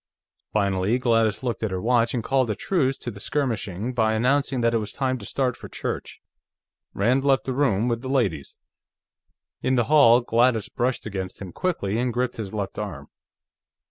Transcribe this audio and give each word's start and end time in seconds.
Finally 0.51 0.97
Gladys 0.97 1.43
looked 1.43 1.61
at 1.61 1.69
her 1.69 1.79
watch 1.79 2.15
and 2.15 2.23
called 2.23 2.49
a 2.49 2.55
truce 2.55 2.97
to 2.97 3.11
the 3.11 3.19
skirmishing 3.19 3.93
by 3.93 4.15
announcing 4.15 4.61
that 4.61 4.73
it 4.73 4.79
was 4.79 4.91
time 4.91 5.19
to 5.19 5.27
start 5.27 5.55
for 5.55 5.69
church. 5.69 6.23
Rand 6.95 7.23
left 7.23 7.43
the 7.43 7.53
room 7.53 7.87
with 7.87 8.01
the 8.01 8.09
ladies; 8.09 8.57
in 9.61 9.75
the 9.75 9.83
hall, 9.93 10.21
Gladys 10.21 10.69
brushed 10.69 11.05
against 11.05 11.39
him 11.39 11.51
quickly 11.51 11.99
and 11.99 12.11
gripped 12.11 12.37
his 12.37 12.51
left 12.51 12.79
arm. 12.79 13.09